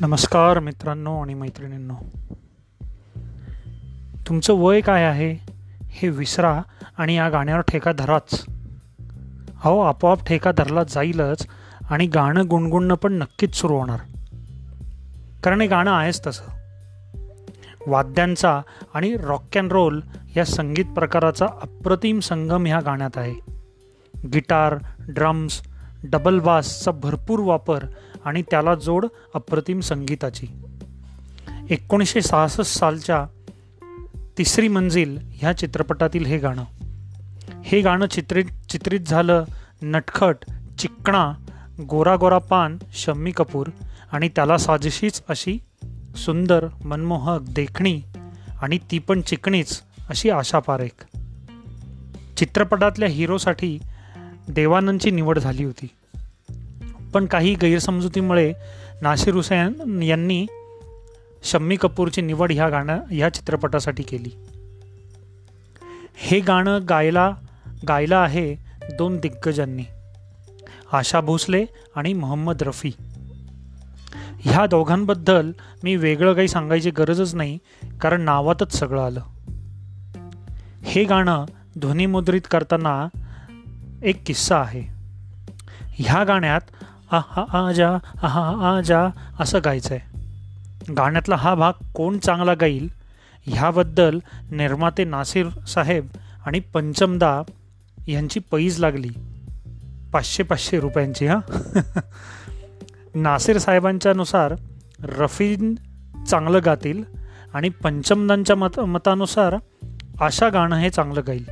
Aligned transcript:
नमस्कार 0.00 0.58
मित्रांनो 0.58 1.22
आणि 1.22 1.34
मैत्रिणींनो. 1.34 1.94
तुमचं 4.28 4.54
वय 4.54 4.80
काय 4.80 5.04
आहे 5.04 5.38
हे 5.82 6.08
विसरा 6.08 6.62
आणि 6.98 7.14
या 7.14 7.28
गाण्यावर 7.28 7.60
ठेका 7.60 7.92
धराच. 7.92 8.44
अहो 9.64 9.80
आपोआप 9.80 10.26
ठेका 10.26 10.52
धरला 10.52 10.84
जाईलच 10.84 11.46
आणि 11.90 12.06
गाणं 12.06 12.42
गुणगुणणं 12.50 12.94
पण 12.94 13.12
नक्कीच 13.12 13.54
सुरू 13.54 13.76
होणार. 13.76 14.00
कारण 15.44 15.60
हे 15.60 15.66
गाणं 15.66 15.92
आहेच 15.92 16.26
तसं. 16.26 16.61
वाद्यांचा 17.86 18.62
आणि 18.94 19.16
रॉक 19.16 19.58
अँड 19.58 19.72
रोल 19.72 20.00
या 20.36 20.44
संगीत 20.44 20.84
प्रकाराचा 20.84 21.46
अप्रतिम 21.62 22.20
संगम 22.20 22.66
ह्या 22.66 22.80
गाण्यात 22.80 23.18
आहे. 23.18 23.34
गिटार 24.34 24.78
ड्रम्स 24.98 25.68
डबल 26.04 26.38
बासचा 26.38 26.90
भरपूर 26.90 27.40
वापर 27.40 27.84
आणि 28.24 28.42
त्याला 28.42 28.74
जोड 28.74 29.06
अप्रतिम 29.34 29.80
संगीताची. 29.80 30.46
एकोणीसशे 31.70 32.20
सहासष्ट 32.20 32.60
सालच्या 32.60 33.26
तिसरी 34.38 34.68
मंजिल 34.68 35.18
ह्या 35.22 35.52
चित्रपटातील 35.52 36.26
हे 36.26 36.38
गाणं. 36.38 36.64
हे 37.64 37.80
गाणं 37.80 38.06
चित्रित 38.06 38.44
चित्रित 38.68 39.00
झालं 39.00 39.44
नटखट 39.82 40.36
चिकणा 40.78 41.32
गोरा 41.88 42.16
गोरा 42.16 42.38
पान 42.38 42.78
शम्मी 42.92 43.30
कपूर 43.30 43.66
आणि 44.12 44.28
त्याला 44.28 44.58
साजेशीच 44.58 45.22
अशी 45.28 45.58
सुंदर 46.16 46.66
मनमोहक 46.84 47.40
देखणी 47.40 48.02
आणि 48.62 48.78
ती 48.90 48.98
पण 48.98 49.20
चिकणीच 49.20 49.82
अशी 50.08 50.30
आशा 50.30 50.58
पारेख. 50.58 51.06
चित्रपटातल्या 52.36 53.08
हिरोसाठी 53.08 53.78
देवानंदची 54.48 55.10
निवड 55.10 55.38
झाली 55.38 55.64
होती. 55.64 55.88
पण 57.14 57.26
काही 57.26 57.54
गैरसमजुतीमुळे 57.54 58.52
नासिर 59.02 59.34
हुसैन 59.34 60.02
यांनी 60.02 60.46
शम्मी 61.42 61.76
कपूरची 61.76 62.22
निवड 62.22 62.52
ह्या 62.52 62.68
गाणं 62.68 63.00
ह्या 63.10 63.28
चित्रपटासाठी 63.28 64.02
केली. 64.02 64.30
हे 66.16 66.40
गाणं 66.40 66.78
गायला 66.88 67.34
गायलं 67.88 68.16
आहे 68.16 68.54
दोन 68.98 69.16
दिग्गजांनी. 69.16 69.84
आशा 70.92 71.20
भोसले 71.20 71.64
आणि 71.96 72.12
मोहम्मद 72.12 72.62
रफी. 72.62 72.90
ह्या 74.44 74.66
दोघांबद्दल 74.66 75.52
मी 75.82 75.96
वेगळं 75.96 76.34
काही 76.34 76.48
सांगायची 76.48 76.90
गरजच 76.90 77.34
नाही 77.34 77.58
कारण 78.00 78.20
नावातच 78.20 78.72
सगळं 78.72 79.06
आलं. 79.06 79.20
हे 80.82 81.04
गाणं 81.04 81.44
ध्वनिमुद्रित 81.78 82.40
करताना 82.50 83.08
एक 84.02 84.22
किस्सा 84.26 84.60
आहे. 84.60 84.82
ह्या 85.94 86.24
गाण्यात 86.24 86.60
आहा 87.10 87.68
आजा 87.68 87.90
आहा 88.22 88.76
आजा 88.76 89.08
असं 89.40 89.58
गायचं 89.64 89.94
आहे 89.94 90.12
गाण्यातला 90.92 91.36
हा 91.36 91.54
भाग 91.54 91.72
कोण 91.94 92.18
चांगला 92.18 92.54
गाईल 92.54 92.88
ह्याबद्दल 93.46 94.18
निर्माते 94.50 95.04
नासिर 95.04 95.48
साहेब 95.48 96.06
आणि 96.46 96.60
पंचमदा 96.60 97.42
यांची 98.06 98.40
पैज 98.40 98.78
लागली. 98.78 99.08
पाचशे 100.12 100.42
पाचशे 100.42 100.80
रुपयांची 100.80 101.26
हां? 101.26 101.40
नासिर 103.14 103.58
साहेबांच्या 103.58 104.12
नुसार 104.12 104.54
रफीन 105.00 105.74
चांगलं 106.28 106.60
गातील 106.64 107.04
आणि 107.54 107.68
पंचमदांच्या 107.68 108.56
मत 108.56 108.80
मतानुसार 108.80 109.56
आशा 110.20 110.48
गाणं 110.48 110.76
हे 110.76 110.90
चांगलं 110.90 111.20
गाईल. 111.26 111.44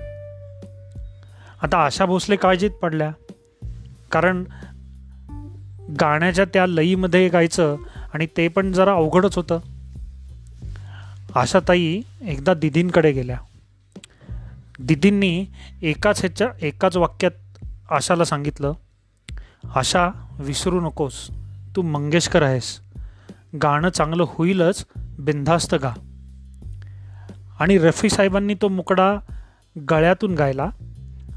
आता 1.62 1.78
आशा 1.84 2.04
भोसले 2.04 2.36
काळजीत 2.36 2.70
पडल्या. 2.70 3.10
कारण 4.12 4.44
गाण्याच्या 6.00 6.44
त्या 6.44 6.66
लईमध्ये 6.66 7.28
गायचं 7.28 7.76
आणि 8.14 8.26
ते 8.36 8.48
पण 8.48 8.72
जरा 8.72 8.92
अवघडच 8.92 9.38
होतं. 9.38 9.58
आशाताई 11.34 12.00
एकदा 12.22 12.54
दिदींकडे 12.54 13.12
गेल्या. 13.12 13.38
दिदींनी 14.78 15.46
एकाच 15.82 16.20
ह्याच्या 16.20 16.48
एकाच 16.62 16.96
वाक्यात 16.96 17.64
आशाला 17.90 18.24
सांगितलं 18.24 18.72
आशा 19.74 20.08
विसरू 20.38 20.80
नकोस. 20.80 21.30
तू 21.76 21.82
मंगेशकर 21.82 22.42
आहेस. 22.42 22.80
गाणं 23.62 23.88
चांगलं 23.88 24.24
होईलच 24.28 24.86
बिनधास्त 25.18 25.74
गा. 25.74 25.92
आणि 27.60 27.78
रफी 27.78 28.08
साहेबांनी 28.08 28.54
तो 28.54 28.68
मुकडा 28.68 29.16
गळ्यातून 29.90 30.34
गायला 30.34 30.70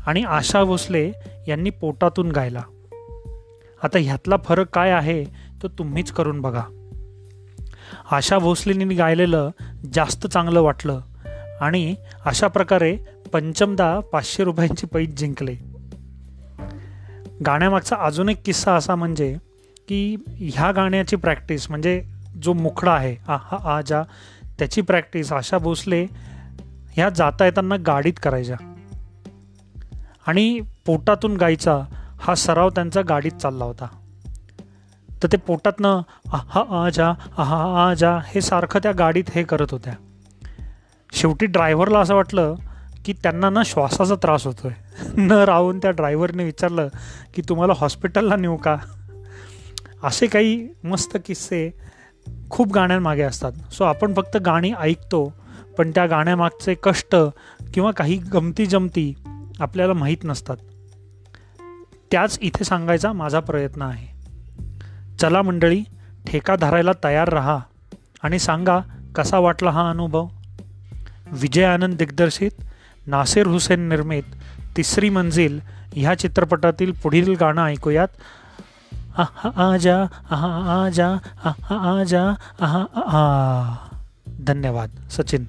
आणि 0.06 0.24
आशा 0.24 0.64
भोसले 0.64 1.12
यांनी 1.48 1.70
पोटातून 1.70 2.32
गायला. 2.32 2.62
आता 3.84 3.98
ह्यातला 4.00 4.36
फरक 4.38 4.70
काय 4.70 4.92
आहे 4.92 5.24
तो 5.62 5.68
तुम्हीच 5.68 6.12
करून 6.12 6.42
बघा. 6.42 6.64
आशा 8.12 8.38
भोसलेंनी 8.38 8.96
गायलेलं 8.96 9.50
जास्त 9.94 10.28
चांगलं 10.28 10.62
वाटलं 10.62 11.02
आणि 11.62 11.96
अशा 12.26 12.48
प्रकारे 12.48 12.98
पंचमदा 13.34 14.00
पाचशे 14.00 14.44
रुपयांची 14.44 14.88
पैज 14.88 15.16
जिंकले. 15.16 15.56
गाण्यामागचा 17.46 17.96
अजून 18.00 18.30
एक 18.30 18.42
किस्सा 18.46 18.76
असा 18.76 18.96
म्हणजे 18.96 19.38
की 19.88 20.16
ह्या 20.28 20.72
गाण्याची 20.72 21.16
प्रॅक्टिस 21.16 21.70
म्हणजे 21.70 22.04
जो 22.44 22.54
मुखडा 22.54 22.92
आहे 22.92 23.16
आ 23.28 23.38
हा 23.42 23.78
आ 23.78 23.82
जा 23.82 24.04
त्याची 24.60 24.82
प्रॅक्टिस 24.82 25.32
आशा 25.32 25.58
भोसले 25.58 26.06
ह्या 26.94 27.10
जाता 27.10 27.46
येताना 27.46 27.76
गाडीत 27.88 28.14
करायच्या. 28.24 28.56
आणि 30.28 30.62
पोटातून 30.86 31.38
गायचा 31.38 31.82
हा 32.20 32.36
सराव 32.36 32.70
त्यांचा 32.70 33.02
गाडीत 33.02 33.32
चालला 33.32 33.66
होता. 33.66 33.88
तर 35.24 35.28
ते 35.32 35.38
पोटातनं 35.38 36.02
आहा 36.34 36.86
आ 36.86 36.90
जा 36.90 37.10
आहा 37.38 37.90
आ 37.90 37.94
जा 37.94 38.20
हे 38.26 38.42
सारखं 38.42 38.80
त्या 38.84 38.92
गाडीत 38.92 39.24
हे 39.36 39.44
करत 39.44 39.68
होत्या. 39.72 39.94
शेवटी 41.14 41.46
ड्रायव्हरला 41.46 42.00
असं 42.00 42.16
वाटलं 42.16 42.56
की 43.06 43.14
त्यांना 43.14 43.50
ना 43.50 43.62
श्वासाचा 43.66 44.16
त्रास 44.16 44.46
होतोय. 44.46 44.72
न 45.18 45.32
राहून 45.32 45.80
त्या 45.80 45.92
ड्रायव्हरने 45.92 46.44
विचारलं 46.44 46.88
की 47.34 47.42
तुम्हाला 47.50 47.74
हॉस्पिटलला 47.78 48.36
नेऊ 48.36 48.56
का? 48.58 48.78
असे 50.04 50.28
काही 50.28 50.68
मस्त 50.84 51.18
किस्से 51.26 51.72
खूप 52.50 52.74
गाण्यांमागे 52.74 53.22
असतात. 53.22 53.52
सो 53.72 53.84
आपण 53.84 54.14
फक्त 54.14 54.38
गाणी 54.38 54.74
ऐकतो 54.80 55.34
पण 55.78 55.92
त्या 55.92 56.06
गाण्यामागचे 56.06 56.76
कष्ट 56.84 57.16
किंवा 57.74 57.92
काही 57.92 58.18
गमती 58.18 58.66
जमती 58.66 59.14
आपल्याला 59.60 59.94
माहीत 59.94 60.18
नसतात. 60.24 60.58
त्याच 62.12 62.40
इथे 62.42 62.64
सांगायचा 62.64 63.12
माझा 63.14 63.40
प्रयत्न 63.40 63.82
आहे. 63.82 64.08
चला 65.18 65.42
मंडळी 65.42 65.84
ठेका 66.28 66.56
धरायला 66.56 66.92
तयार 67.04 67.30
राहा 67.30 67.60
आणि 68.24 68.40
सांगा 68.40 68.80
कसा 69.16 69.40
वाटला 69.40 69.70
हा 69.70 69.90
अनुभव? 69.90 70.28
विजय 71.32 71.64
आनंद 71.64 71.98
दिग्दर्शित 71.98 72.52
नासिर 73.08 73.48
हुसेन 73.48 73.90
निर्मित 73.90 74.24
तिसरी 74.78 75.10
मंजिल 75.10 75.60
ह्या 75.94 76.16
चित्रपटातील 76.16 76.92
पुढील 76.92 77.36
गाणं 77.40 77.66
ऐकूयात. 77.66 78.08
आहा 79.18 79.50
आजा 79.64 79.98
आहा 80.32 80.52
आजा 80.76 81.10
आहा 81.46 81.76
आजा 81.92 82.24
आहा 82.62 82.82
आ 83.06 83.24
धन्यवाद 84.48 84.90
सचिन. 85.12 85.48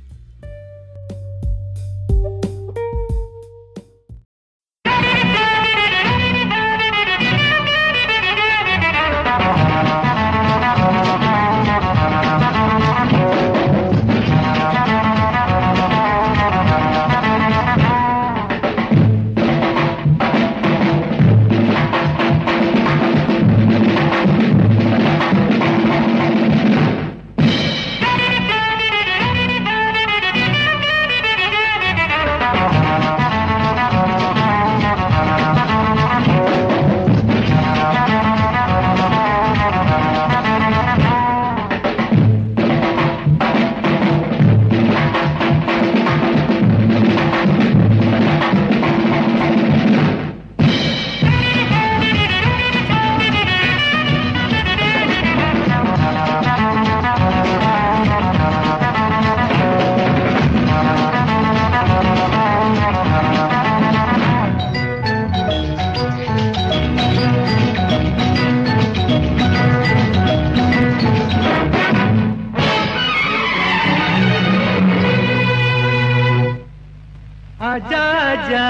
आजा 77.64 78.08
जा 78.48 78.64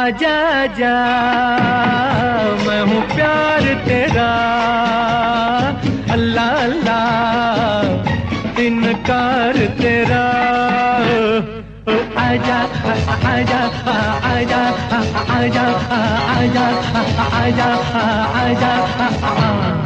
आजा। 0.00 0.34
जा 0.78 0.96
मैं 2.66 2.82
हूँ 2.82 3.02
प्यार 3.14 3.74
तेरा। 3.88 4.30
अल्लाह 6.12 6.50
अल्लाह 6.64 6.87
इनकार 9.08 9.56
तेरा. 9.80 10.24
आजा 12.24 12.58
आजा 13.28 13.60
आजा 14.28 14.60
आजा 15.36 15.64
आजा 16.36 16.66
आजा 17.40 17.70
आजा. 18.44 19.77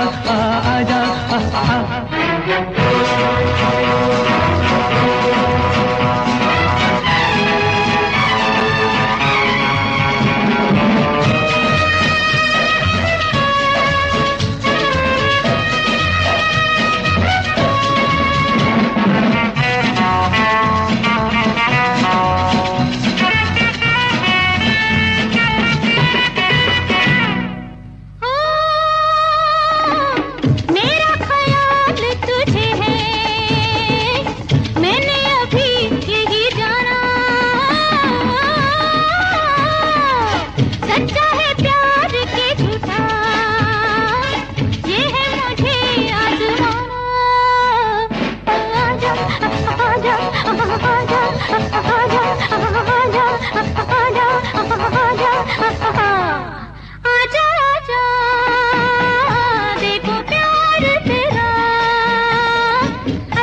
Yeah. 62.86 63.35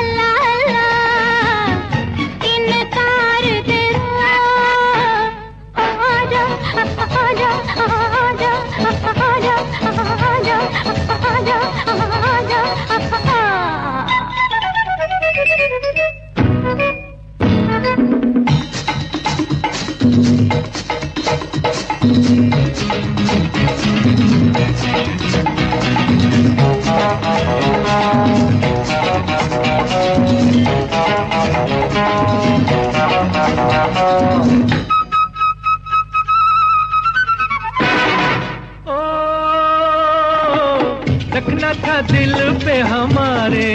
रखना 41.35 41.73
था 41.85 42.01
दिल 42.13 42.35
पे 42.65 42.79
हमारे। 42.93 43.71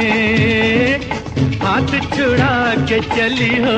हाथ 1.63 1.89
छुड़ा 2.15 2.55
के 2.89 2.99
चली 3.15 3.55
हो। 3.63 3.77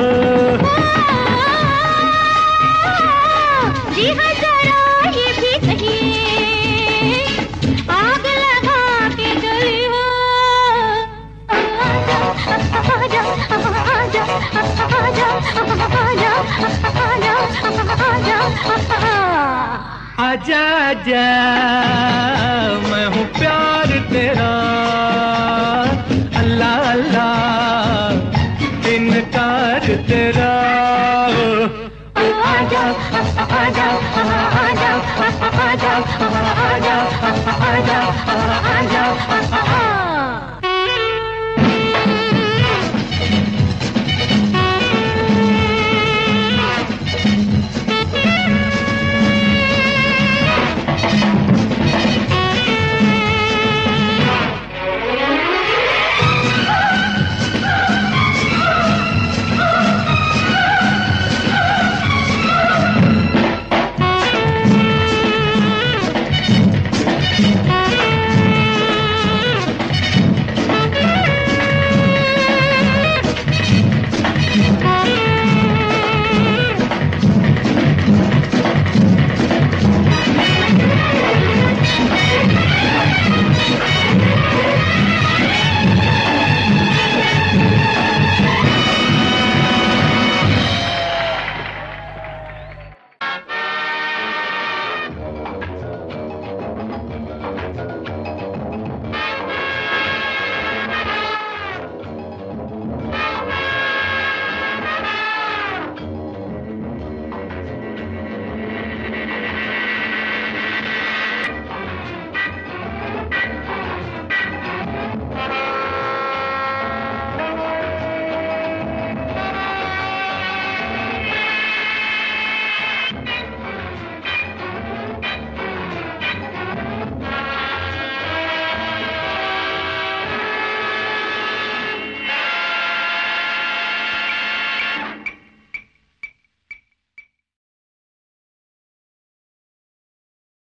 जी 3.96 4.08
हाँ 4.18 4.34
जरा 4.42 4.82
ये 5.18 5.32
भी 5.40 5.54
कहिए। 5.66 7.24
आग 7.98 8.26
लगा 8.42 8.82
के 9.16 9.30
जली 9.46 9.82
हो। 9.86 10.06
आजा 11.88 12.20
आजा 12.96 13.24
आजा 13.96 14.24
आजा 15.00 15.30
आजा 15.30 16.12
आजा 17.08 17.36
आजा। 18.10 19.08
आजा 20.30 20.64
आजा 20.90 21.26
मैं 22.90 23.06
हूँ 23.14 23.26
मेरा 24.30 24.50
अल्लाह 26.40 26.76
अल्लाह 26.90 27.30
इनकार 28.94 29.88
तेरा 30.10 30.52
आजा 32.54 32.84
आजा 33.58 33.88
आजा 34.62 34.94
आजा 35.66 35.96
आजा 37.70 38.00
आजा 38.78 39.89